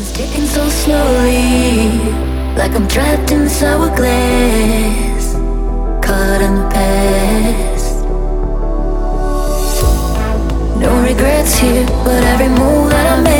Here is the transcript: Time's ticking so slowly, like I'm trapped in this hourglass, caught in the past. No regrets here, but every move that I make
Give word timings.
Time's 0.00 0.12
ticking 0.12 0.46
so 0.46 0.66
slowly, 0.70 1.90
like 2.56 2.72
I'm 2.72 2.88
trapped 2.88 3.32
in 3.32 3.40
this 3.40 3.62
hourglass, 3.62 5.34
caught 6.02 6.40
in 6.40 6.54
the 6.54 6.68
past. 6.72 8.04
No 10.80 11.02
regrets 11.02 11.58
here, 11.58 11.84
but 12.02 12.24
every 12.24 12.48
move 12.48 12.88
that 12.88 13.18
I 13.18 13.22
make 13.22 13.39